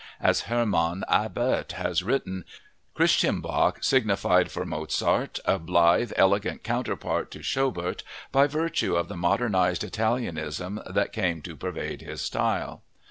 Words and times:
As 0.19 0.45
Hermann 0.49 1.03
Abert 1.07 1.73
has 1.73 2.01
written, 2.01 2.43
"Christian 2.95 3.39
Bach 3.39 3.83
signified 3.83 4.49
for 4.49 4.65
Mozart 4.65 5.37
a 5.45 5.59
blithe, 5.59 6.11
elegant 6.15 6.63
counterpart 6.63 7.29
to 7.29 7.43
Schobert 7.43 8.01
by 8.31 8.47
virtue 8.47 8.95
of 8.95 9.09
the 9.09 9.15
modernized 9.15 9.83
Italianism 9.83 10.81
that 10.91 11.13
came 11.13 11.43
to 11.43 11.55
pervade 11.55 12.01
his 12.01 12.21
style." 12.21 12.81